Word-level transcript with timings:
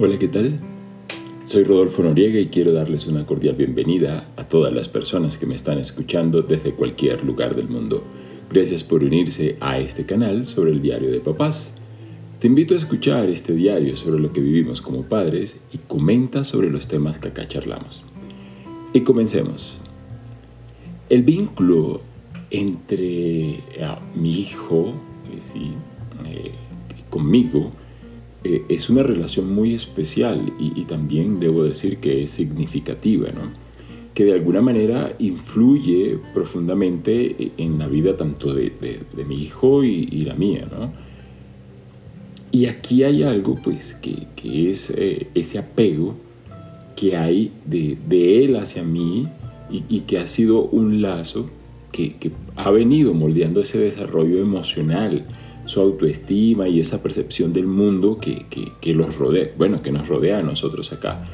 Hola, 0.00 0.16
¿qué 0.16 0.28
tal? 0.28 0.60
Soy 1.44 1.64
Rodolfo 1.64 2.04
Noriega 2.04 2.38
y 2.38 2.46
quiero 2.46 2.72
darles 2.72 3.08
una 3.08 3.26
cordial 3.26 3.56
bienvenida 3.56 4.28
a 4.36 4.44
todas 4.44 4.72
las 4.72 4.88
personas 4.88 5.36
que 5.36 5.44
me 5.44 5.56
están 5.56 5.76
escuchando 5.78 6.42
desde 6.42 6.70
cualquier 6.70 7.24
lugar 7.24 7.56
del 7.56 7.68
mundo. 7.68 8.04
Gracias 8.48 8.84
por 8.84 9.02
unirse 9.02 9.56
a 9.58 9.80
este 9.80 10.06
canal 10.06 10.44
sobre 10.44 10.70
el 10.70 10.82
diario 10.82 11.10
de 11.10 11.18
papás. 11.18 11.72
Te 12.38 12.46
invito 12.46 12.74
a 12.74 12.76
escuchar 12.76 13.28
este 13.28 13.54
diario 13.54 13.96
sobre 13.96 14.20
lo 14.20 14.32
que 14.32 14.40
vivimos 14.40 14.80
como 14.80 15.02
padres 15.02 15.58
y 15.72 15.78
comenta 15.78 16.44
sobre 16.44 16.70
los 16.70 16.86
temas 16.86 17.18
que 17.18 17.26
acá 17.26 17.48
charlamos. 17.48 18.04
Y 18.92 19.00
comencemos. 19.00 19.78
El 21.08 21.24
vínculo 21.24 22.02
entre 22.52 23.48
eh, 23.56 23.96
mi 24.14 24.42
hijo 24.42 24.94
¿sí? 25.40 25.72
Eh, 26.24 26.52
conmigo 27.10 27.72
eh, 28.48 28.64
es 28.70 28.88
una 28.88 29.02
relación 29.02 29.52
muy 29.52 29.74
especial 29.74 30.54
y, 30.58 30.84
también 30.84 31.38
debo 31.38 31.64
decir 31.64 31.98
que 31.98 32.22
es 32.22 32.30
significativa, 32.30 33.28
¿no? 33.30 33.50
que 34.14 34.24
de 34.24 34.32
alguna 34.32 34.62
manera 34.62 35.14
influye 35.18 36.18
profundamente 36.32 37.52
en 37.58 37.78
la 37.78 37.86
vida 37.88 38.16
tanto 38.16 38.54
de, 38.54 38.72
mi 39.28 39.42
hijo 39.42 39.84
y, 39.84 40.24
la 40.24 40.34
mía. 40.34 40.66
¿no? 40.70 40.90
Y 42.50 42.66
aquí 42.66 43.04
hay 43.04 43.22
algo 43.22 43.54
pues 43.56 43.94
que, 43.94 44.26
es 44.70 44.90
eh, 44.96 45.26
ese 45.34 45.58
apego 45.58 46.16
que 46.96 47.18
hay 47.18 47.52
de, 47.66 48.44
él 48.44 48.56
hacia 48.56 48.82
mí 48.82 49.28
y, 49.70 49.84
y, 49.90 50.00
que 50.00 50.18
ha 50.18 50.26
sido 50.26 50.62
un 50.62 51.02
lazo 51.02 51.50
que 51.92 52.30
ha 52.56 52.70
venido 52.70 53.12
moldeando 53.12 53.60
ese 53.60 53.78
desarrollo 53.78 54.40
emocional 54.40 55.26
su 55.68 55.80
autoestima 55.80 56.66
y 56.68 56.80
esa 56.80 57.02
percepción 57.02 57.52
del 57.52 57.66
mundo 57.66 58.18
que, 58.18 58.46
que, 58.80 58.94
los 58.94 59.16
rodea, 59.16 59.50
bueno, 59.56 59.82
que 59.82 59.92
nos 59.92 60.08
rodea 60.08 60.38
a 60.38 60.42
nosotros 60.42 60.92
acá. 60.92 61.24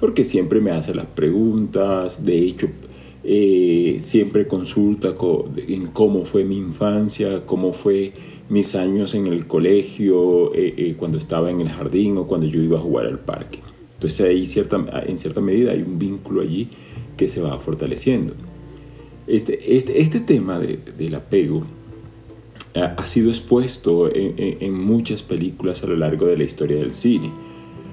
Porque 0.00 0.24
siempre 0.24 0.60
me 0.60 0.72
hace 0.72 0.94
las 0.94 1.06
preguntas, 1.06 2.24
de 2.24 2.38
hecho, 2.38 2.68
eh, 3.22 3.98
siempre 4.00 4.46
consulta 4.46 5.14
en 5.68 5.86
cómo 5.86 6.24
fue 6.24 6.44
mi 6.44 6.58
infancia, 6.58 7.46
cómo 7.46 7.72
fue 7.72 8.12
mis 8.48 8.74
años 8.74 9.14
en 9.14 9.28
el 9.28 9.46
colegio, 9.46 10.52
eh, 10.54 10.74
eh, 10.76 10.94
cuando 10.98 11.18
estaba 11.18 11.50
en 11.50 11.60
el 11.60 11.70
jardín 11.70 12.18
o 12.18 12.26
cuando 12.26 12.46
yo 12.46 12.60
iba 12.60 12.78
a 12.78 12.82
jugar 12.82 13.06
al 13.06 13.20
parque. 13.20 13.60
Entonces 13.94 14.28
ahí 14.28 14.44
cierta, 14.44 14.84
en 15.06 15.18
cierta 15.18 15.40
medida 15.40 15.72
hay 15.72 15.82
un 15.82 15.98
vínculo 15.98 16.42
allí 16.42 16.68
que 17.16 17.28
se 17.28 17.40
va 17.40 17.56
fortaleciendo. 17.58 18.34
Este, 19.26 19.76
este, 19.76 20.02
este 20.02 20.20
tema 20.20 20.58
de, 20.58 20.78
del 20.98 21.14
apego 21.14 21.62
ha 22.74 23.06
sido 23.06 23.30
expuesto 23.30 24.10
en, 24.12 24.74
muchas 24.74 25.22
películas 25.22 25.84
a 25.84 25.86
lo 25.86 25.96
largo 25.96 26.26
de 26.26 26.36
la 26.36 26.44
historia 26.44 26.76
del 26.76 26.92
cine. 26.92 27.30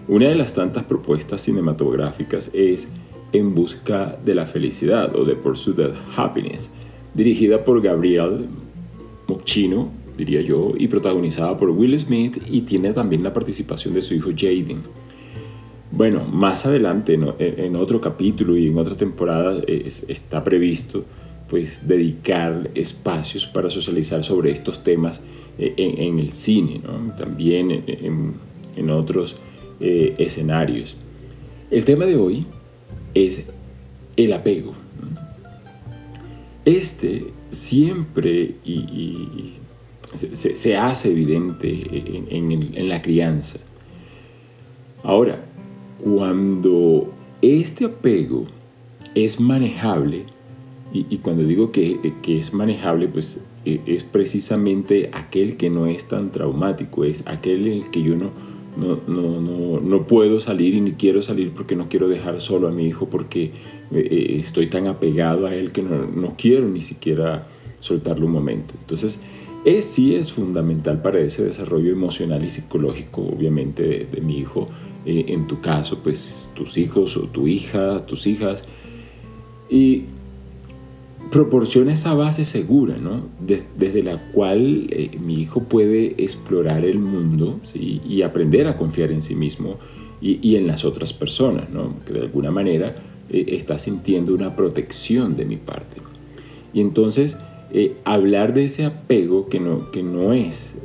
Una 0.08 0.30
de 0.30 0.36
las 0.36 0.54
tantas 0.54 0.84
propuestas 0.84 1.42
cinematográficas 1.44 2.50
es 2.54 2.90
En 3.34 3.56
busca 3.56 4.18
de 4.26 4.36
la 4.36 4.46
felicidad 4.46 5.16
o 5.16 5.26
The 5.26 5.36
Pursuit 5.36 5.80
of 5.80 5.98
Happiness, 6.18 6.70
dirigida 7.14 7.64
por 7.64 7.82
Gabriel 7.82 8.48
Mochino, 9.28 9.90
diría 10.18 10.42
yo, 10.42 10.74
y 10.78 10.88
protagonizada 10.88 11.56
por 11.56 11.70
Will 11.70 11.98
Smith 11.98 12.42
y 12.50 12.62
tiene 12.62 12.92
también 12.92 13.24
la 13.24 13.34
participación 13.34 13.94
de 13.94 14.02
su 14.02 14.16
hijo 14.16 14.32
Jaden. 14.36 14.82
Bueno, 15.92 16.26
más 16.26 16.66
adelante, 16.66 17.20
en, 17.40 17.76
otro 17.76 18.02
capítulo 18.02 18.58
y 18.58 18.68
en 18.68 18.78
otra 18.78 18.96
temporada, 18.96 19.62
está 19.68 20.44
previsto 20.44 21.06
pues 21.52 21.86
dedicar 21.86 22.72
espacios 22.76 23.46
para 23.46 23.70
socializar 23.70 24.24
sobre 24.24 24.52
estos 24.52 24.86
temas 24.86 25.22
eh, 25.60 25.74
en, 25.76 26.18
el 26.18 26.32
cine, 26.32 26.80
también 27.18 27.84
en, 28.78 28.90
otros 28.90 29.36
eh, 29.82 30.16
escenarios. 30.18 30.96
El 31.70 31.84
tema 31.84 32.06
de 32.06 32.16
hoy 32.16 32.46
es 33.14 33.44
el 34.16 34.32
apego. 34.32 34.72
Este 36.64 37.26
siempre 37.52 38.56
se, 40.14 40.78
hace 40.78 41.12
evidente 41.12 41.68
en 42.30 42.88
la 42.88 43.02
crianza. 43.02 43.60
Ahora, 45.04 45.44
cuando 46.02 47.14
este 47.42 47.84
apego 47.84 48.46
es 49.16 49.42
manejable, 49.42 50.31
y, 50.94 51.18
cuando 51.20 51.44
digo 51.44 51.72
que, 51.72 52.00
es 52.28 52.54
manejable, 52.54 53.08
pues 53.08 53.42
e, 53.66 53.80
es 53.86 54.04
precisamente 54.04 55.10
aquel 55.14 55.56
que 55.56 55.70
no 55.70 55.88
es 55.88 56.08
tan 56.08 56.32
traumático, 56.32 57.06
es 57.06 57.24
aquel 57.26 57.68
en 57.68 57.74
el 57.84 57.92
que 57.92 58.02
yo 58.02 58.16
no, 58.16 58.32
no, 58.78 60.08
puedo 60.08 60.42
salir 60.42 60.76
y 60.76 60.82
ni 60.82 60.92
quiero 60.94 61.22
salir 61.22 61.52
porque 61.52 61.76
no 61.76 61.88
quiero 61.88 62.08
dejar 62.08 62.42
solo 62.42 62.68
a 62.68 62.72
mi 62.72 62.88
hijo 62.88 63.08
porque 63.08 63.46
eh, 63.46 63.52
eh, 63.92 64.36
estoy 64.40 64.68
tan 64.68 64.88
apegado 64.88 65.48
a 65.48 65.56
él 65.56 65.72
que 65.72 65.82
no, 65.82 66.36
quiero 66.38 66.68
ni 66.68 66.82
siquiera 66.82 67.48
soltarlo 67.80 68.26
un 68.26 68.34
momento. 68.34 68.74
Entonces, 68.80 69.22
es, 69.64 69.86
sí 69.86 70.16
es 70.16 70.32
fundamental 70.32 71.02
para 71.02 71.20
ese 71.20 71.44
desarrollo 71.44 71.92
emocional 71.92 72.44
y 72.44 72.50
psicológico, 72.50 73.22
obviamente, 73.22 74.08
de, 74.12 74.22
mi 74.22 74.40
hijo. 74.40 74.68
Eh, 75.06 75.26
en 75.30 75.48
tu 75.48 75.62
caso, 75.62 76.00
pues 76.04 76.52
tus 76.54 76.78
hijos 76.78 77.16
o 77.18 77.22
tu 77.22 77.48
hija, 77.48 78.06
tus 78.06 78.28
hijas. 78.28 78.64
Y 79.70 80.06
proporciona 81.32 81.94
esa 81.94 82.14
base 82.14 82.44
segura, 82.44 82.98
¿no? 82.98 83.22
desde 83.40 84.04
la 84.04 84.18
cual 84.34 84.88
eh, 84.90 85.18
mi 85.18 85.42
hijo 85.42 85.64
puede 85.64 86.22
explorar 86.22 86.84
el 86.84 87.00
mundo 87.00 87.62
y 87.74 88.22
aprender 88.22 88.68
a 88.68 88.78
confiar 88.78 89.12
en 89.12 89.24
sí 89.24 89.34
mismo 89.34 89.78
y, 90.22 90.56
en 90.58 90.68
las 90.68 90.84
otras 90.86 91.14
personas, 91.14 91.70
¿no? 91.70 91.96
que 92.06 92.14
de 92.14 92.20
alguna 92.20 92.52
manera 92.52 92.96
eh, 93.30 93.46
está 93.48 93.80
sintiendo 93.80 94.36
una 94.36 94.58
protección 94.58 95.38
de 95.38 95.46
mi 95.46 95.56
parte. 95.56 96.02
Y 96.74 96.82
entonces, 96.82 97.38
eh, 97.72 97.96
hablar 98.04 98.54
de 98.54 98.66
ese 98.66 98.86
apego 98.86 99.48
que 99.48 99.62
no, 99.62 99.90
que 99.92 100.04
no 100.04 100.34
es 100.34 100.76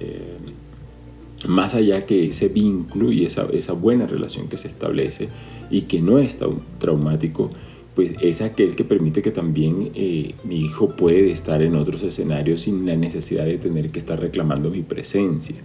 más 1.47 1.75
allá 1.75 2.07
que 2.07 2.27
ese 2.27 2.49
vínculo 2.49 3.13
y 3.13 3.25
esa, 3.25 3.47
esa 3.53 3.73
buena 3.73 4.07
relación 4.07 4.49
que 4.49 4.57
se 4.57 4.69
establece 4.69 5.29
y 5.71 5.83
que 5.83 6.01
no 6.01 6.19
es 6.19 6.39
traumático, 6.79 7.51
pues 7.97 8.13
es 8.21 8.43
aquel 8.43 8.77
que 8.77 8.85
permite 8.85 9.23
que 9.23 9.31
también 9.31 9.91
eh, 9.95 10.35
mi 10.45 10.61
hijo 10.61 10.91
puede 10.91 11.31
estar 11.31 11.63
en 11.63 11.75
otros 11.75 12.03
escenarios 12.03 12.61
sin 12.61 12.85
la 12.85 12.95
necesidad 12.95 13.47
de 13.47 13.57
tener 13.57 13.91
que 13.91 13.99
estar 13.99 14.21
reclamando 14.21 14.69
mi 14.69 14.83
presencia 14.83 15.57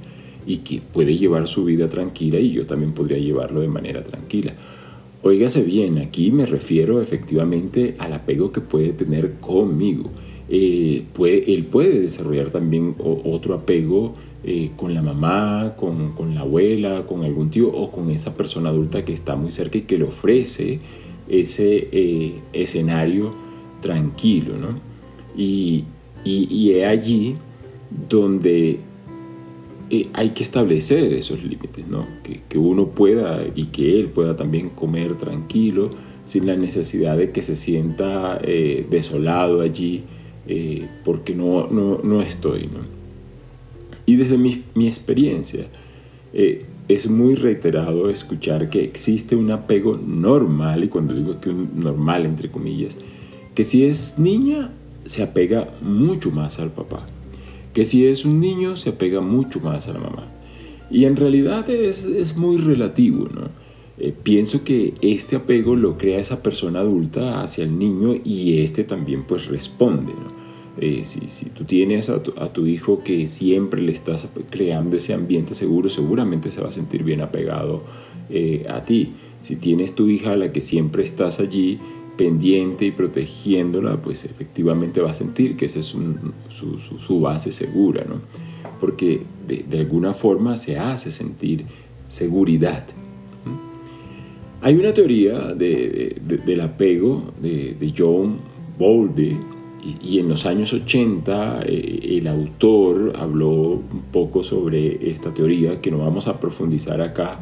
y 0.47 0.59
que 0.59 0.81
puede 0.81 1.18
llevar 1.18 1.50
su 1.50 1.66
vida 1.66 1.90
tranquila 1.90 2.40
y 2.40 2.53
yo 2.53 2.66
también 2.66 2.94
podría 2.94 3.18
llevarlo 3.18 3.59
de 3.59 3.68
manera 3.68 4.02
tranquila. 4.06 4.53
Óigase 5.24 5.62
bien, 5.62 5.97
aquí 5.97 6.31
me 6.31 6.46
refiero 6.46 7.02
efectivamente 7.02 7.96
al 8.00 8.14
apego 8.14 8.53
que 8.53 8.62
puede 8.62 8.94
tener 8.94 9.34
conmigo. 9.41 10.09
Eh, 10.50 11.03
puede, 11.14 11.53
él 11.53 11.66
puede 11.66 12.00
desarrollar 12.00 12.50
también 12.50 12.96
otro 12.97 13.56
apego 13.56 14.16
eh, 14.46 14.72
con 14.78 14.94
la 14.94 15.02
mamá, 15.02 15.74
con, 15.78 16.14
con, 16.14 16.34
la 16.34 16.41
abuela, 16.41 17.06
con 17.06 17.25
algún 17.25 17.52
tío 17.52 17.68
o 17.68 17.91
con 17.91 18.09
esa 18.09 18.34
persona 18.36 18.70
adulta 18.70 19.03
que 19.03 19.12
está 19.12 19.36
muy 19.36 19.52
cerca 19.52 19.80
y 19.80 19.81
que 19.81 19.97
le 19.97 20.06
ofrece 20.06 20.80
ese 21.31 21.88
eh, 21.92 22.34
escenario 22.52 23.34
tranquilo, 23.81 24.58
¿no? 24.58 24.80
Y, 25.36 25.86
y, 26.25 26.72
es 26.74 26.86
allí 26.86 27.36
donde 28.09 28.80
eh, 29.90 30.08
hay 30.14 30.31
que 30.31 30.44
establecer 30.44 31.14
esos 31.14 31.41
límites, 31.41 31.88
¿no? 31.88 32.06
Que, 32.22 32.41
que, 32.50 32.58
uno 32.58 32.88
pueda 32.90 33.44
y 33.56 33.68
que 33.68 33.97
él 33.97 34.08
pueda 34.08 34.36
también 34.36 34.70
comer 34.70 35.16
tranquilo, 35.16 35.90
sin 36.25 36.46
la 36.46 36.58
necesidad 36.58 37.18
de 37.18 37.31
que 37.31 37.41
se 37.41 37.56
sienta 37.56 38.40
eh, 38.44 38.86
desolado 38.90 39.62
allí, 39.62 40.03
porque 41.06 41.34
no, 41.34 41.68
no, 41.68 42.02
no, 42.03 42.22
estoy, 42.22 42.64
¿no? 42.64 42.81
Y 44.05 44.17
desde 44.17 44.38
mi, 44.38 44.64
mi 44.76 44.88
experiencia, 44.88 45.66
es 46.93 47.09
muy 47.09 47.35
reiterado 47.35 48.09
escuchar 48.09 48.70
que 48.70 48.84
existe 48.84 49.35
un 49.35 49.52
apego 49.52 49.97
normal, 49.97 50.84
y 50.84 50.88
cuando 50.88 51.14
digo 51.14 51.40
que 51.40 51.49
un 51.49 51.70
normal 51.76 52.26
entre 52.26 52.49
comillas, 52.49 52.96
que 53.55 53.64
si 53.64 53.85
es 53.85 54.17
niña 54.17 54.72
se 55.05 55.23
apega 55.23 55.70
mucho 55.82 56.32
más 56.32 56.59
al 56.59 56.72
papá, 56.72 57.05
que 57.73 57.85
si 57.85 58.05
es 58.05 58.26
un 58.26 58.40
niño 58.40 58.78
se 58.78 58.91
apega 58.91 59.22
mucho 59.22 59.59
más 59.59 59.88
a 59.88 59.93
la 59.93 59.99
mamá. 59.99 60.23
Y 60.90 61.05
en 61.05 61.16
realidad 61.16 61.70
es, 61.70 62.35
muy 62.35 62.58
relativo, 62.58 63.28
¿no? 63.34 63.49
Eh, 63.97 64.14
pienso 64.23 64.64
que 64.64 64.93
este 65.02 65.35
apego 65.35 65.76
lo 65.76 65.97
crea 65.97 66.20
esa 66.20 66.41
persona 66.43 66.79
adulta 66.79 67.41
hacia 67.41 67.64
el 67.64 67.78
niño 67.78 68.16
y 68.23 68.59
este 68.59 68.84
también 68.84 69.23
pues 69.23 69.47
responde, 69.47 70.11
¿no? 70.14 70.30
Eh, 70.79 71.03
si, 71.03 71.50
tú 71.50 71.66
tienes 71.66 72.09
a 72.09 72.23
tu, 72.23 72.66
hijo 72.66 73.03
que 73.03 73.28
siempre 73.28 73.82
le 73.82 73.91
estás 73.91 74.28
creando 74.50 74.96
ese 74.96 75.14
ambiente 75.14 75.53
seguro, 75.53 75.90
seguramente 75.90 76.52
se 76.52 76.62
va 76.62 76.70
a 76.70 76.72
sentir 76.72 77.03
bien 77.03 77.22
apegado 77.22 77.84
eh, 78.29 78.66
a 78.70 78.85
ti. 78.85 79.12
Si 79.41 79.58
tienes 79.58 79.94
tu 79.96 80.08
hija 80.08 80.34
a 80.34 80.35
la 80.38 80.52
que 80.52 80.62
siempre 80.62 81.03
estás 81.03 81.40
allí 81.40 81.79
pendiente 82.16 82.85
y 82.85 82.91
protegiéndola, 82.91 83.97
pues 84.02 84.26
efectivamente 84.26 85.02
va 85.02 85.12
a 85.12 85.16
sentir 85.16 85.58
que 85.58 85.66
esa 85.66 85.79
es 85.79 85.88
su, 85.88 87.20
base 87.20 87.52
segura, 87.52 88.06
¿no? 88.08 88.22
Porque 88.79 89.22
de, 89.47 89.79
alguna 89.79 90.14
forma 90.14 90.56
se 90.56 90.78
hace 90.78 91.12
sentir 91.12 91.66
seguridad. 92.09 92.85
Hay 94.62 94.76
una 94.76 94.94
teoría 94.94 95.53
del 95.53 96.62
apego 96.62 97.34
de, 97.41 97.94
John 97.97 98.38
Bowlby 98.78 99.38
y, 99.83 100.19
en 100.19 100.29
los 100.29 100.45
años 100.45 100.73
80 100.73 101.61
eh, 101.66 102.17
el 102.17 102.28
autor 102.28 103.13
habló 103.17 103.49
un 103.49 104.03
poco 104.11 104.43
sobre 104.43 105.09
esta 105.09 105.33
teoría 105.33 105.81
que 105.81 105.89
no 105.89 105.99
vamos 105.99 106.28
a 106.28 106.39
profundizar 106.39 107.01
acá 107.01 107.39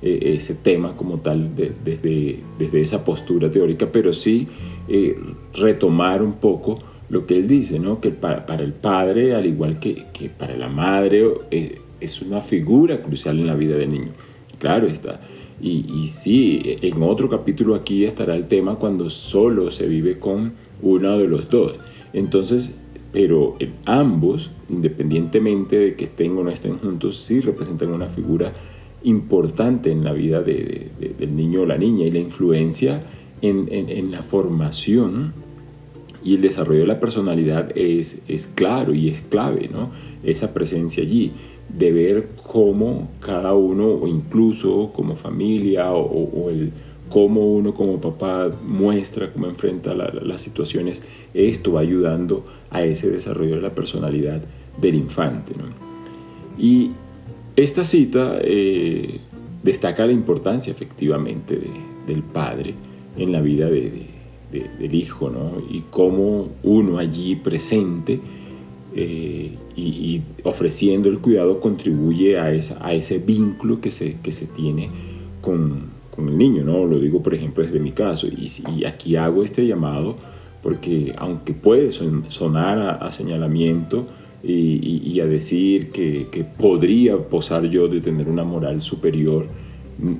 eh, 0.00 0.34
ese 0.36 0.54
tema 0.54 0.96
como 0.96 1.18
tal 1.18 1.54
desde, 1.54 2.38
desde 2.58 2.80
esa 2.80 3.04
postura 3.04 3.50
teórica, 3.50 3.88
pero 3.92 4.14
sí 4.14 4.48
eh, 4.88 5.16
retomar 5.54 6.22
un 6.22 6.34
poco 6.34 6.78
lo 7.10 7.26
que 7.26 7.36
él 7.36 7.46
dice, 7.46 7.78
¿no? 7.78 8.00
que 8.00 8.10
para, 8.10 8.54
el 8.54 8.72
padre, 8.72 9.34
al 9.34 9.44
igual 9.44 9.78
que, 9.78 10.06
que 10.14 10.30
para 10.30 10.56
la 10.56 10.68
madre, 10.68 11.24
es 12.00 12.22
una 12.22 12.40
figura 12.40 13.02
crucial 13.02 13.38
en 13.38 13.46
la 13.46 13.54
vida 13.54 13.76
del 13.76 13.90
niño. 13.90 14.08
Claro 14.58 14.86
está. 14.86 15.20
Y, 15.60 15.84
y, 15.94 16.08
sí, 16.08 16.60
en 16.80 17.02
otro 17.02 17.28
capítulo 17.28 17.74
aquí 17.74 18.04
estará 18.04 18.34
el 18.34 18.48
tema 18.48 18.76
cuando 18.76 19.10
solo 19.10 19.70
se 19.70 19.86
vive 19.86 20.18
con 20.18 20.54
uno 20.82 21.18
de 21.18 21.28
los 21.28 21.48
dos. 21.48 21.78
Entonces, 22.12 22.78
pero 23.12 23.56
ambos, 23.86 24.50
independientemente 24.68 25.78
de 25.78 25.94
que 25.94 26.04
estén 26.04 26.36
o 26.36 26.44
no 26.44 26.50
estén 26.50 26.78
juntos, 26.78 27.18
sí 27.18 27.40
representan 27.40 27.90
una 27.90 28.08
figura 28.08 28.52
importante 29.04 29.90
en 29.90 30.04
la 30.04 30.12
vida 30.12 30.42
del 30.42 31.36
niño 31.36 31.62
o 31.62 31.66
la 31.66 31.78
niña 31.78 32.06
y 32.06 32.10
la 32.10 32.20
influencia 32.20 33.02
en, 33.40 34.10
la 34.10 34.22
formación 34.22 35.32
y 36.24 36.36
el 36.36 36.42
desarrollo 36.42 36.80
de 36.80 36.86
la 36.86 37.00
personalidad 37.00 37.76
es 37.76 38.50
claro 38.54 38.94
y 38.94 39.08
es 39.08 39.20
clave, 39.22 39.68
¿no? 39.72 39.90
Esa 40.22 40.54
presencia 40.54 41.02
allí 41.02 41.32
de 41.68 41.92
ver 41.92 42.28
cómo 42.42 43.08
cada 43.20 43.54
uno, 43.54 43.88
o 43.88 44.06
incluso 44.06 44.92
como 44.94 45.16
familia, 45.16 45.92
o, 45.92 46.50
el 46.50 46.72
cómo 47.12 47.46
uno 47.46 47.74
como 47.74 48.00
papá 48.00 48.50
muestra, 48.64 49.30
cómo 49.30 49.46
enfrenta 49.46 49.94
las 49.94 50.40
situaciones, 50.40 51.02
esto 51.34 51.72
va 51.72 51.80
ayudando 51.80 52.42
a 52.70 52.82
ese 52.84 53.10
desarrollo 53.10 53.56
de 53.56 53.60
la 53.60 53.74
personalidad 53.74 54.40
del 54.80 54.94
infante. 54.94 55.52
Y 56.58 56.92
esta 57.54 57.84
cita 57.84 58.38
eh, 58.40 59.20
destaca 59.62 60.06
la 60.06 60.12
importancia 60.12 60.70
efectivamente 60.70 61.60
del 62.06 62.22
padre 62.22 62.74
en 63.18 63.30
la 63.30 63.42
vida 63.42 63.68
del 63.68 64.94
hijo, 64.94 65.28
¿no? 65.28 65.62
y 65.70 65.82
cómo 65.90 66.48
uno 66.62 66.96
allí 66.96 67.36
presente 67.36 68.20
eh, 68.94 69.52
y, 69.76 70.22
ofreciendo 70.44 71.10
el 71.10 71.18
cuidado 71.18 71.60
contribuye 71.60 72.38
a, 72.38 72.52
esa, 72.52 72.78
a 72.84 72.94
ese 72.94 73.18
vínculo 73.18 73.82
que 73.82 73.90
se, 73.90 74.16
que 74.22 74.32
se 74.32 74.46
tiene 74.46 74.88
con, 75.42 75.91
con, 76.14 76.28
el 76.28 76.38
niño, 76.38 76.64
¿no? 76.64 76.84
Lo 76.84 76.98
digo, 76.98 77.22
por 77.22 77.34
ejemplo, 77.34 77.64
desde 77.64 77.80
mi 77.80 77.92
caso. 77.92 78.26
Y, 78.26 78.84
aquí 78.84 79.16
hago 79.16 79.42
este 79.42 79.66
llamado 79.66 80.16
porque 80.62 81.12
aunque 81.16 81.54
puede 81.54 81.90
sonar 81.90 82.98
a, 83.00 83.10
señalamiento 83.10 84.06
y, 84.44 85.02
y, 85.04 85.20
a 85.20 85.26
decir 85.26 85.90
que, 85.90 86.44
podría 86.58 87.18
posar 87.18 87.64
yo 87.64 87.88
de 87.88 88.00
tener 88.00 88.28
una 88.28 88.44
moral 88.44 88.80
superior, 88.80 89.46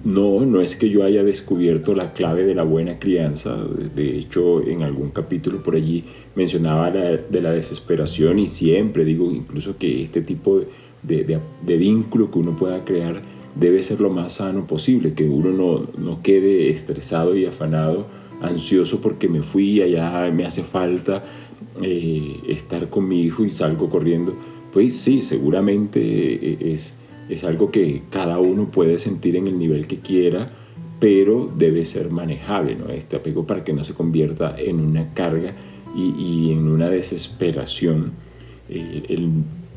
no, 0.04 0.44
no 0.44 0.60
es 0.60 0.76
que 0.76 0.90
yo 0.90 1.02
haya 1.04 1.24
descubierto 1.24 1.94
la 1.94 2.12
clave 2.12 2.44
de 2.44 2.54
la 2.54 2.62
buena 2.62 2.98
crianza. 2.98 3.56
De 3.94 4.18
hecho, 4.18 4.62
en 4.66 4.82
algún 4.82 5.10
capítulo 5.10 5.62
por 5.62 5.74
allí 5.74 6.04
mencionaba 6.34 6.90
de 6.90 7.40
la 7.40 7.52
desesperación 7.52 8.38
y 8.38 8.46
siempre 8.46 9.04
digo 9.04 9.30
incluso 9.32 9.76
que 9.78 10.02
este 10.02 10.20
tipo 10.20 10.62
de, 11.02 11.40
vínculo 11.78 12.30
que 12.30 12.38
uno 12.38 12.56
pueda 12.56 12.84
crear 12.84 13.20
debe 13.54 13.82
ser 13.82 14.00
lo 14.00 14.10
más 14.10 14.34
sano 14.34 14.66
posible, 14.66 15.14
que 15.14 15.28
uno 15.28 15.86
no, 15.96 16.22
quede 16.22 16.70
estresado 16.70 17.36
y 17.36 17.46
afanado, 17.46 18.06
ansioso 18.40 19.00
porque 19.00 19.28
me 19.28 19.42
fui 19.42 19.80
allá, 19.80 20.30
me 20.32 20.44
hace 20.44 20.62
falta 20.62 21.22
eh, 21.82 22.40
estar 22.48 22.88
con 22.90 23.08
mi 23.08 23.22
hijo 23.22 23.44
y 23.44 23.50
salgo 23.50 23.88
corriendo. 23.88 24.34
Pues 24.72 24.96
sí, 24.96 25.20
seguramente 25.20 26.00
eh, 26.00 26.58
es 26.60 26.96
es 27.28 27.44
algo 27.44 27.70
que 27.70 28.02
cada 28.10 28.38
uno 28.38 28.70
puede 28.70 28.98
sentir 28.98 29.36
en 29.36 29.46
el 29.46 29.58
nivel 29.58 29.86
que 29.86 29.98
quiera, 29.98 30.48
pero 31.00 31.50
debe 31.56 31.84
ser 31.84 32.10
manejable, 32.10 32.76
¿no? 32.76 32.90
Este 32.90 33.16
apego 33.16 33.46
para 33.46 33.64
que 33.64 33.72
no 33.72 33.84
se 33.84 33.94
convierta 33.94 34.54
en 34.58 34.80
una 34.80 35.14
carga 35.14 35.54
y, 35.96 36.52
en 36.52 36.68
una 36.68 36.88
desesperación. 36.88 38.12
Eh, 38.68 39.04
el 39.08 39.30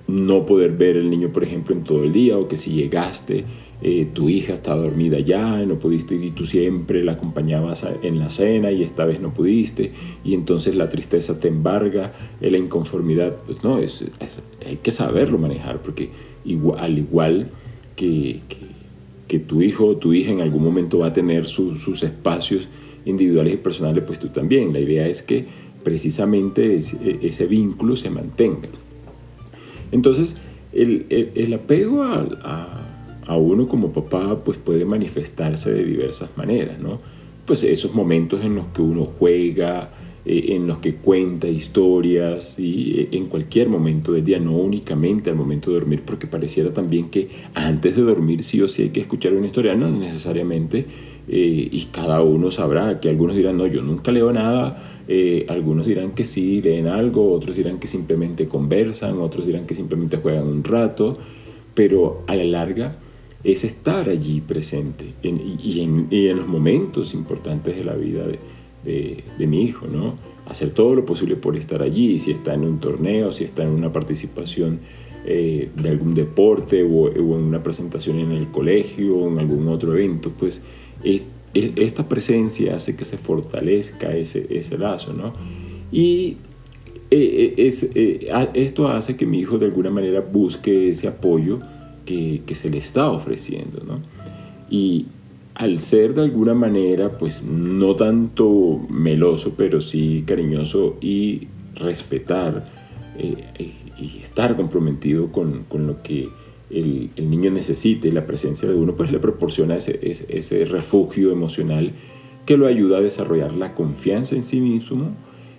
no 0.08 0.46
poder 0.46 0.72
ver 0.74 0.98
el 0.98 1.10
niño, 1.10 1.30
por 1.30 1.44
ejemplo, 1.44 1.76
en 1.76 1.84
todo 1.84 2.04
el 2.04 2.14
día, 2.14 2.38
o 2.38 2.48
que 2.48 2.58
si 2.58 2.72
llegaste, 2.72 3.44
eh, 3.82 4.08
tu 4.14 4.30
hija 4.30 4.54
está 4.54 4.76
dormida 4.76 5.20
ya, 5.20 5.66
no 5.66 5.80
pudiste 5.80 6.16
y 6.16 6.32
tú 6.32 6.46
siempre 6.46 7.04
la 7.04 7.14
acompañabas 7.14 7.86
en 8.04 8.20
la 8.20 8.30
cena 8.30 8.72
y 8.72 8.84
esta 8.84 9.06
vez 9.06 9.20
no 9.20 9.34
pudiste, 9.34 9.92
y 10.24 10.34
entonces 10.34 10.76
la 10.76 10.90
tristeza 10.90 11.40
te 11.40 11.48
embarga, 11.48 12.14
eh, 12.42 12.52
la 12.52 12.58
inconformidad, 12.58 13.36
pues 13.46 13.64
no, 13.64 13.80
es, 13.80 14.06
hay 14.66 14.78
que 14.78 14.92
saberlo 14.92 15.38
manejar, 15.38 15.82
porque 15.82 16.10
al 16.78 16.98
igual 16.98 17.50
que, 17.96 18.42
que, 19.28 19.40
tu 19.40 19.62
hijo 19.62 19.86
o 19.86 19.98
tu 19.98 20.14
hija 20.14 20.32
en 20.32 20.42
algún 20.42 20.64
momento 20.64 21.00
va 21.00 21.08
a 21.08 21.14
tener 21.14 21.48
sus 21.48 22.04
espacios 22.04 22.68
individuales 23.06 23.54
y 23.54 23.58
personales, 23.58 24.04
pues 24.06 24.20
tú 24.20 24.30
también. 24.30 24.74
La 24.74 24.80
idea 24.80 25.08
es 25.08 25.22
que 25.22 25.46
precisamente 25.84 26.78
ese, 26.78 27.46
vínculo 27.48 27.96
se 27.96 28.10
mantenga. 28.10 28.68
Entonces, 29.96 30.36
el, 30.74 31.54
apego 31.54 32.04
a, 32.04 32.82
uno 33.38 33.68
como 33.68 33.92
papá 33.92 34.44
pues 34.44 34.58
puede 34.58 34.86
manifestarse 34.86 35.72
de 35.72 35.84
diversas 35.84 36.38
maneras, 36.38 36.80
¿no? 36.80 37.00
Pues 37.46 37.64
esos 37.64 37.94
momentos 37.94 38.44
en 38.44 38.56
los 38.56 38.68
que 38.68 38.82
uno 38.82 39.06
juega, 39.06 39.90
eh, 40.26 40.48
en 40.50 40.68
los 40.68 40.80
que 40.80 40.96
cuenta 40.96 41.48
historias 41.48 42.60
y 42.60 43.00
eh, 43.00 43.10
en 43.14 43.28
cualquier 43.28 43.70
momento 43.70 44.12
del 44.12 44.26
día, 44.26 44.40
no 44.40 44.58
únicamente 44.58 45.30
al 45.30 45.38
momento 45.38 45.72
de 45.72 45.80
dormir, 45.80 46.04
porque 46.06 46.28
pareciera 46.28 46.74
también 46.74 47.10
que 47.10 47.30
antes 47.54 47.96
de 47.96 48.02
dormir 48.02 48.44
sí 48.44 48.62
o 48.62 48.68
sí 48.68 48.84
hay 48.84 48.90
que 48.90 49.02
escuchar 49.02 49.34
una 49.34 49.48
historia, 49.48 49.76
no 49.76 49.90
necesariamente, 49.90 50.86
eh, 51.28 51.70
y 51.72 51.86
cada 51.92 52.22
uno 52.22 52.52
sabrá 52.52 53.00
que 53.00 53.10
algunos 53.10 53.36
dirán, 53.36 53.58
no, 53.58 53.68
yo 53.68 53.82
nunca 53.82 54.12
leo 54.12 54.32
nada, 54.32 54.92
algunos 55.50 55.86
dirán 55.86 56.14
que 56.14 56.26
sí, 56.26 56.62
leen 56.62 56.88
algo, 56.88 57.32
otros 57.32 57.56
dirán 57.56 57.78
que 57.78 57.88
simplemente 57.88 58.48
conversan, 58.48 59.20
otros 59.20 59.46
dirán 59.46 59.68
que 59.68 59.76
simplemente 59.76 60.18
juegan 60.18 60.48
un 60.48 60.64
rato, 60.64 61.18
pero 61.76 62.24
a 62.26 62.36
la 62.36 62.44
larga 62.44 62.98
es 63.46 63.64
estar 63.64 64.10
allí 64.10 64.42
presente 64.42 65.06
y, 65.22 65.80
en, 65.80 66.38
los 66.38 66.48
momentos 66.48 67.14
importantes 67.14 67.78
de 67.78 67.84
la 67.84 67.94
vida 67.94 68.26
de, 68.84 69.24
mi 69.38 69.62
hijo, 69.62 69.86
¿no? 69.88 70.16
Hacer 70.48 70.72
todo 70.72 70.96
lo 70.96 71.06
posible 71.06 71.36
por 71.36 71.56
estar 71.56 71.84
allí, 71.84 72.18
si 72.18 72.32
está 72.32 72.56
en 72.56 72.62
un 72.62 72.80
torneo, 72.80 73.32
si 73.32 73.44
está 73.44 73.64
en 73.64 73.70
una 73.70 73.92
participación 73.92 74.80
eh, 75.26 75.70
de 75.76 75.90
algún 75.90 76.16
deporte 76.16 76.84
o, 76.84 77.12
en 77.12 77.22
una 77.22 77.62
presentación 77.62 78.18
en 78.18 78.32
el 78.32 78.50
colegio 78.50 79.16
o 79.16 79.32
en 79.32 79.38
algún 79.38 79.68
otro 79.68 79.94
evento, 79.94 80.32
pues 80.36 80.64
esta 81.54 82.10
presencia 82.10 82.76
hace 82.76 82.96
que 82.96 83.06
se 83.06 83.18
fortalezca 83.18 84.16
ese, 84.16 84.48
ese 84.50 84.78
lazo, 84.78 85.14
¿no? 85.14 85.34
Y 85.92 86.38
eh, 87.12 87.54
eh, 87.58 87.68
es, 87.68 87.90
esto 88.54 88.90
hace 88.90 89.16
que 89.16 89.26
mi 89.26 89.40
hijo 89.40 89.58
de 89.58 89.68
alguna 89.68 89.90
manera 89.90 90.20
busque 90.20 90.90
ese 90.90 91.08
apoyo 91.08 91.60
que, 92.06 92.44
se 92.54 92.70
le 92.70 92.78
está 92.78 93.10
ofreciendo, 93.10 93.84
¿no? 93.86 94.02
Y, 94.70 95.08
al 95.56 95.80
ser 95.80 96.14
de 96.14 96.24
alguna 96.24 96.54
manera, 96.54 97.18
pues 97.18 97.42
no 97.42 97.96
tanto 97.96 98.86
meloso, 98.90 99.54
pero 99.56 99.82
sí 99.82 100.24
cariñoso 100.28 100.98
y 101.00 101.48
respetar 101.76 102.66
eh, 103.18 103.74
y 103.98 104.20
estar 104.22 104.58
comprometido 104.58 105.32
con, 105.32 105.66
lo 105.72 106.04
que 106.04 106.30
el, 106.70 107.10
niño 107.18 107.52
necesite, 107.52 108.12
la 108.12 108.26
presencia 108.26 108.68
de 108.68 108.76
uno, 108.76 108.96
pues 108.96 109.12
le 109.12 109.20
proporciona 109.20 109.76
ese, 109.76 110.00
ese, 110.02 110.66
refugio 110.66 111.32
emocional 111.32 111.92
que 112.46 112.58
lo 112.58 112.68
ayuda 112.68 112.98
a 112.98 113.02
desarrollar 113.02 113.54
la 113.54 113.74
confianza 113.74 114.36
en 114.36 114.44
sí 114.44 114.62
mismo 114.62 115.12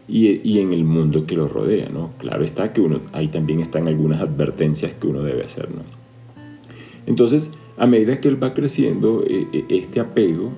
y, 0.08 0.58
en 0.60 0.72
el 0.72 0.84
mundo 0.84 1.26
que 1.26 1.34
lo 1.34 1.48
rodea, 1.48 1.88
¿no? 1.88 2.10
Claro 2.18 2.44
está 2.44 2.72
que 2.72 2.80
uno, 2.80 3.00
ahí 3.12 3.28
también 3.28 3.60
están 3.60 3.88
algunas 3.88 4.20
advertencias 4.20 4.94
que 4.94 5.06
uno 5.06 5.22
debe 5.22 5.44
hacer, 5.44 5.68
¿no? 5.70 5.82
Entonces, 7.06 7.52
a 7.76 7.86
medida 7.86 8.20
que 8.20 8.28
él 8.28 8.42
va 8.42 8.54
creciendo, 8.54 9.24
eh, 9.26 9.46
eh, 9.52 9.64
este 9.68 10.00
apego 10.00 10.52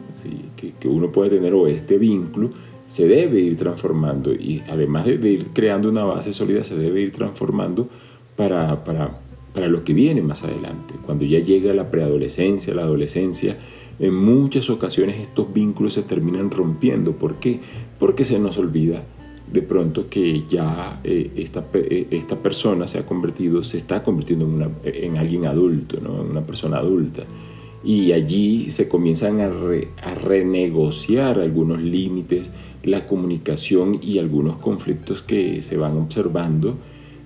que, 0.56 0.88
uno 0.88 1.10
puede 1.12 1.30
tener 1.30 1.54
o 1.54 1.66
este 1.66 1.98
vínculo 1.98 2.50
se 2.88 3.06
debe 3.06 3.40
ir 3.40 3.56
transformando 3.56 4.32
y 4.32 4.62
además 4.68 5.06
de, 5.06 5.14
ir 5.14 5.46
creando 5.52 5.88
una 5.88 6.04
base 6.04 6.32
sólida, 6.32 6.64
se 6.64 6.76
debe 6.76 7.00
ir 7.00 7.12
transformando 7.12 7.88
para, 8.36 8.84
para, 8.84 9.18
para 9.52 9.68
lo 9.68 9.84
que 9.84 9.92
viene 9.92 10.22
más 10.22 10.44
adelante. 10.44 10.94
Cuando 11.04 11.24
ya 11.24 11.40
llega 11.40 11.72
la 11.74 11.90
preadolescencia, 11.90 12.74
la 12.74 12.82
adolescencia, 12.82 13.56
en 13.98 14.14
muchas 14.14 14.70
ocasiones 14.70 15.16
estos 15.20 15.52
vínculos 15.52 15.94
se 15.94 16.02
terminan 16.02 16.50
rompiendo. 16.50 17.12
¿Por 17.12 17.36
qué? 17.36 17.60
Porque 17.98 18.24
se 18.24 18.38
nos 18.38 18.58
olvida 18.58 19.02
de 19.52 19.62
pronto 19.62 20.08
que 20.08 20.44
ya 20.48 21.00
eh, 21.04 21.30
esta, 21.36 21.64
eh, 21.72 22.06
esta, 22.10 22.36
persona 22.36 22.86
se 22.86 22.98
ha 22.98 23.06
convertido, 23.06 23.64
se 23.64 23.78
está 23.78 24.02
convirtiendo 24.02 24.46
en, 24.84 25.16
alguien 25.16 25.46
adulto, 25.46 25.98
¿no? 26.00 26.20
en 26.20 26.30
una 26.30 26.42
persona 26.42 26.78
adulta. 26.78 27.22
y 27.82 28.12
allí 28.12 28.70
se 28.70 28.88
comienzan 28.88 29.40
a, 29.40 29.48
renegociar 30.14 31.38
algunos 31.40 31.80
límites, 31.80 32.50
la 32.82 33.06
comunicación 33.06 33.98
y 34.02 34.18
algunos 34.18 34.56
conflictos 34.58 35.22
que 35.22 35.62
se 35.62 35.76
van 35.76 35.96
observando 35.96 36.76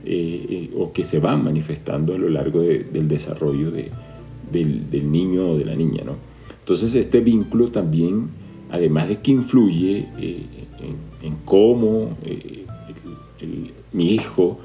eh, 0.05 0.47
eh, 0.51 0.71
o 0.77 0.93
que 0.93 1.05
se 1.05 1.21
van 1.21 1.45
manifestando 1.45 2.15
a 2.15 2.19
lo 2.19 2.29
largo 2.29 2.61
del 2.61 3.07
desarrollo 3.07 3.71
del, 3.71 5.13
niño 5.13 5.51
o 5.51 5.59
de 5.59 5.65
la 5.65 5.77
niña. 5.77 6.03
¿no? 6.05 6.17
Entonces 6.59 6.95
este 6.97 7.21
vínculo 7.21 7.69
también, 7.69 8.31
además 8.71 9.09
de 9.09 9.21
que 9.21 9.31
influye 9.31 10.09
eh, 10.19 10.47
en, 11.23 11.37
cómo 11.45 12.17
mi 13.93 14.15
hijo 14.15 14.59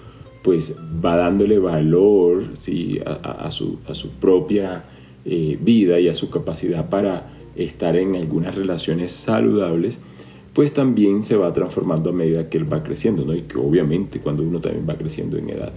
pues 0.44 0.76
va 1.04 1.18
dándole 1.18 1.60
valor 1.60 2.46
a, 3.06 3.52
su, 3.52 3.78
propia 4.20 4.82
vida 5.24 6.00
y 6.00 6.08
a 6.08 6.16
su 6.16 6.32
capacidad 6.32 6.90
para 6.90 7.32
estar 7.56 7.96
en 7.96 8.16
algunas 8.16 8.56
relaciones 8.56 9.12
saludables, 9.12 10.00
pues 10.58 10.74
también 10.74 11.22
se 11.22 11.38
va 11.38 11.54
transformando 11.54 12.10
a 12.10 12.14
medida 12.14 12.50
que 12.50 12.58
él 12.58 12.74
va 12.74 12.82
creciendo, 12.82 13.24
¿no? 13.24 13.36
Y 13.36 13.44
que 13.44 13.60
obviamente 13.60 14.20
cuando 14.20 14.42
uno 14.42 14.60
también 14.60 14.90
va 14.90 14.98
creciendo 14.98 15.38
en 15.38 15.52
edad. 15.52 15.72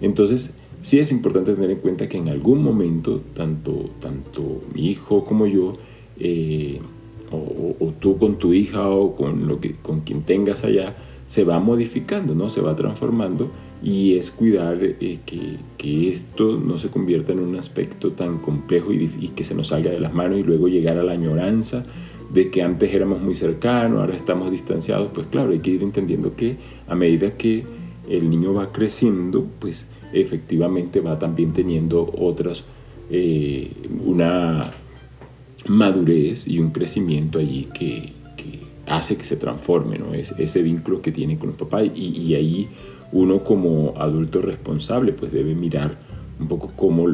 Entonces, 0.00 0.56
sí 0.82 0.98
es 0.98 1.12
importante 1.12 1.54
tener 1.54 1.70
en 1.70 1.78
cuenta 1.78 2.08
que 2.08 2.18
en 2.18 2.28
algún 2.28 2.60
momento, 2.60 3.20
tanto, 3.36 3.88
tanto 4.00 4.62
mi 4.74 4.88
hijo 4.88 5.24
como 5.24 5.46
yo, 5.46 5.74
eh, 6.18 6.80
o, 7.30 7.92
tú 8.00 8.18
con 8.18 8.36
tu 8.36 8.52
hija 8.52 8.88
o 8.88 9.14
con, 9.14 9.46
lo 9.46 9.60
que, 9.60 9.76
con 9.76 10.00
quien 10.00 10.22
tengas 10.22 10.64
allá, 10.64 10.96
se 11.28 11.44
va 11.44 11.60
modificando, 11.60 12.34
¿no? 12.34 12.50
Se 12.50 12.60
va 12.60 12.74
transformando 12.74 13.52
y 13.80 14.16
es 14.16 14.32
cuidar 14.32 14.78
eh, 14.82 15.20
que, 15.24 15.58
que, 15.78 16.08
esto 16.08 16.56
no 16.58 16.80
se 16.80 16.88
convierta 16.88 17.30
en 17.30 17.38
un 17.38 17.54
aspecto 17.54 18.10
tan 18.10 18.38
complejo 18.38 18.92
y, 18.92 19.08
y, 19.20 19.28
que 19.28 19.44
se 19.44 19.54
nos 19.54 19.68
salga 19.68 19.92
de 19.92 20.00
las 20.00 20.12
manos 20.12 20.40
y 20.40 20.42
luego 20.42 20.66
llegar 20.66 20.98
a 20.98 21.04
la 21.04 21.12
añoranza 21.12 21.84
de 22.30 22.50
que 22.50 22.62
antes 22.62 22.92
éramos 22.92 23.20
muy 23.20 23.34
cercanos, 23.34 24.00
ahora 24.00 24.14
estamos 24.14 24.50
distanciados, 24.50 25.10
pues 25.12 25.26
claro, 25.28 25.52
hay 25.52 25.60
que 25.60 25.70
ir 25.70 25.82
entendiendo 25.82 26.34
que 26.34 26.56
a 26.88 26.94
medida 26.94 27.36
que 27.36 27.64
el 28.08 28.30
niño 28.30 28.54
va 28.54 28.72
creciendo, 28.72 29.46
pues 29.58 29.88
efectivamente 30.12 31.00
va 31.00 31.18
también 31.18 31.52
teniendo 31.52 32.12
otras, 32.18 32.64
eh, 33.10 33.70
una 34.04 34.70
madurez 35.68 36.46
y 36.46 36.58
un 36.58 36.70
crecimiento 36.70 37.38
allí 37.38 37.68
que, 37.72 38.12
que, 38.36 38.60
hace 38.86 39.16
que 39.16 39.24
se 39.24 39.36
transforme, 39.36 39.98
¿no? 39.98 40.14
Es 40.14 40.32
ese 40.38 40.62
vínculo 40.62 41.02
que 41.02 41.10
tiene 41.10 41.38
con 41.38 41.50
el 41.50 41.56
papá 41.56 41.82
y, 41.82 41.90
y 41.96 42.34
ahí 42.36 42.68
uno 43.10 43.42
como 43.42 43.94
adulto 43.96 44.40
responsable 44.40 45.12
pues 45.12 45.32
debe 45.32 45.56
mirar 45.56 45.98
un 46.38 46.46
poco 46.46 46.72
cómo 46.76 47.08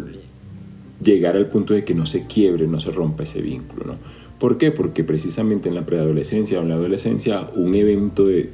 llegar 1.03 1.37
al 1.37 1.47
punto 1.47 1.73
de 1.75 1.85
que 1.85 1.95
no 1.95 2.05
se 2.05 2.27
quiebre, 2.27 2.67
no 2.67 2.79
se 2.81 2.91
rompa 2.91 3.23
ese 3.23 3.41
vínculo. 3.41 3.87
¿no? 3.87 3.95
¿Por 4.43 4.59
qué? 4.59 4.73
Porque 4.73 5.05
precisamente 5.05 5.69
en 5.69 5.77
la 5.77 5.87
preadolescencia 5.87 6.59
o 6.59 6.63
en 6.63 6.71
la 6.71 6.75
adolescencia 6.75 7.49
un 7.55 7.77
evento 7.77 8.27
de, 8.27 8.51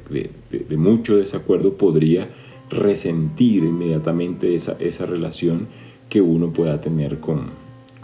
mucho 0.77 1.17
desacuerdo 1.17 1.73
podría 1.77 2.29
resentir 2.69 3.63
inmediatamente 3.63 4.53
esa, 4.53 5.05
relación 5.07 5.67
que 6.07 6.21
uno 6.21 6.53
pueda 6.53 6.79
tener 6.79 7.19
con, 7.19 7.49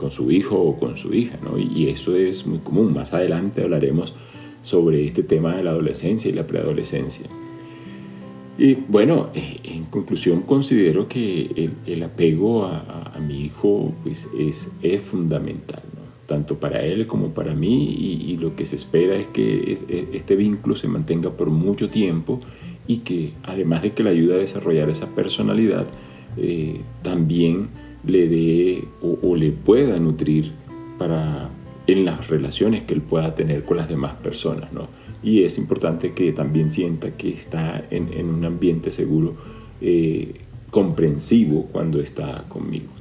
su 0.10 0.32
hijo 0.32 0.60
o 0.60 0.80
con 0.80 0.98
su 0.98 1.14
hija. 1.14 1.38
Y 1.60 1.90
eso 1.90 2.16
es 2.16 2.48
muy 2.48 2.58
común. 2.58 2.92
Más 2.92 3.14
adelante 3.14 3.62
hablaremos 3.62 4.16
sobre 4.64 5.06
este 5.06 5.22
tema 5.22 5.56
de 5.56 5.62
la 5.62 5.70
adolescencia 5.70 6.28
y 6.28 6.34
la 6.34 6.48
preadolescencia. 6.48 7.28
Y 8.58 8.74
bueno, 8.74 9.30
eh, 9.36 9.60
en 9.64 9.86
conclusión 9.86 10.42
considero 10.42 11.08
que 11.08 11.70
el, 11.86 12.02
apego 12.02 12.66
a, 12.66 13.20
mi 13.20 13.42
hijo 13.42 13.94
pues 14.02 14.28
es, 14.40 14.72
es 14.82 15.02
fundamental, 15.04 15.84
tanto 16.26 16.60
para 16.60 16.84
él 16.84 17.08
como 17.08 17.34
para 17.34 17.54
mí 17.54 17.86
y, 17.86 18.38
lo 18.38 18.56
que 18.56 18.66
se 18.66 18.76
espera 18.76 19.16
es 19.16 19.28
que 19.28 19.78
este 20.14 20.36
vínculo 20.36 20.76
se 20.76 20.88
mantenga 20.88 21.32
por 21.32 21.50
mucho 21.50 21.90
tiempo 21.90 22.40
y 22.88 22.98
que 22.98 23.34
además 23.44 23.82
de 23.82 23.94
que 23.94 24.04
le 24.04 24.10
ayude 24.10 24.36
a 24.36 24.38
desarrollar 24.38 24.90
esa 24.90 25.08
personalidad, 25.16 25.88
eh, 26.38 26.82
también 27.02 27.70
le 28.06 28.28
dé 28.28 28.84
o, 29.02 29.36
le 29.36 29.52
pueda 29.52 29.98
nutrir 30.00 30.52
para 30.98 31.50
en 31.88 32.04
las 32.04 32.28
relaciones 32.28 32.84
que 32.84 32.96
él 32.96 33.02
pueda 33.02 33.36
tener 33.36 33.64
con 33.64 33.78
las 33.78 33.88
demás 33.88 34.14
personas, 34.16 34.74
¿no? 34.74 34.88
y 35.26 35.44
es 35.44 35.58
importante 35.58 36.14
que 36.14 36.32
también 36.34 36.70
sienta 36.70 37.12
que 37.18 37.30
está 37.30 37.84
en, 37.90 38.30
un 38.30 38.46
ambiente 38.46 38.92
seguro, 38.92 39.36
eh, 39.82 40.36
comprensivo 40.70 41.68
cuando 41.72 42.00
está 42.00 42.46
conmigo. 42.48 42.95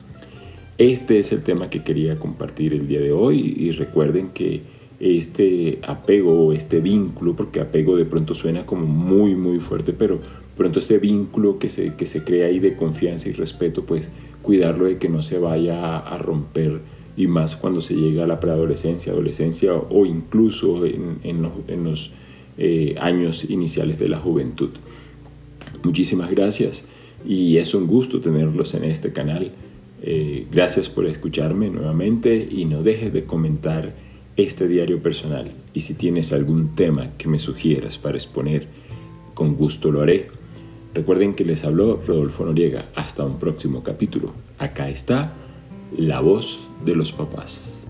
Este 0.79 1.21
es 1.21 1.31
el 1.31 1.43
tema 1.43 1.71
que 1.71 1.85
quería 1.85 2.19
compartir 2.19 2.73
el 2.75 2.89
día 2.89 3.01
de 3.01 3.13
hoy 3.13 3.55
y 3.57 3.71
recuerden 3.71 4.31
que 4.31 4.63
este 4.99 5.79
apego 5.87 6.47
o 6.47 6.53
este 6.53 6.81
vínculo, 6.81 7.37
porque 7.37 7.61
apego 7.61 7.97
de 7.97 8.05
pronto 8.05 8.35
suena 8.35 8.67
como 8.67 8.87
muy 8.87 9.37
muy 9.37 9.61
fuerte, 9.61 9.93
pero 9.93 10.19
pronto 10.57 10.81
este 10.81 10.99
vínculo 10.99 11.61
que 11.61 11.69
se, 11.69 11.95
que 11.95 12.07
se 12.07 12.25
crea 12.25 12.49
ahí 12.49 12.59
de 12.59 12.75
confianza 12.75 13.29
y 13.29 13.33
respeto, 13.33 13.85
pues 13.85 14.09
cuidarlo 14.43 14.87
de 14.87 14.99
que 14.99 15.09
no 15.09 15.23
se 15.23 15.39
vaya 15.39 15.99
a 15.99 16.19
romper 16.19 16.81
y 17.17 17.29
más 17.29 17.55
cuando 17.55 17.81
se 17.81 17.95
llega 17.95 18.25
a 18.25 18.27
la 18.27 18.41
preadolescencia, 18.41 19.13
adolescencia 19.13 19.75
o 19.75 20.05
incluso 20.05 20.85
en, 20.85 21.43
los, 21.85 22.13
eh, 22.59 22.97
años 23.01 23.49
iniciales 23.49 24.01
de 24.01 24.09
la 24.09 24.19
juventud. 24.19 24.71
Muchísimas 25.85 26.31
gracias 26.31 26.85
y 27.27 27.59
es 27.59 27.75
un 27.75 27.87
gusto 27.87 28.21
tenerlos 28.21 28.75
en 28.75 28.85
este 28.85 29.13
canal. 29.13 29.53
Eh, 30.07 30.47
gracias 30.53 30.91
por 30.91 31.07
escucharme 31.07 31.71
nuevamente 31.71 32.47
y 32.51 32.67
no 32.67 32.83
dejes 32.83 33.11
de 33.11 33.25
comentar 33.25 33.95
este 34.37 34.69
diario 34.69 35.01
personal 35.01 35.53
y 35.73 35.81
si 35.81 35.95
tienes 35.95 36.35
algún 36.35 36.75
tema 36.75 37.13
que 37.17 37.27
me 37.27 37.39
sugieras 37.39 37.97
para 37.97 38.17
exponer, 38.17 38.67
con 39.33 39.57
gusto 39.57 39.91
lo 39.91 40.03
haré. 40.03 40.29
Recuerden 40.93 41.33
que 41.33 41.47
les 41.47 41.65
habló 41.65 42.03
Rodolfo 42.07 42.45
Noriega. 42.45 42.85
Hasta 42.95 43.25
un 43.25 43.39
próximo 43.39 43.83
capítulo. 43.83 44.35
Acá 44.59 44.91
está 44.91 45.33
la 45.97 46.21
voz 46.21 46.69
de 46.85 46.95
los 46.95 47.11
papás. 47.11 47.84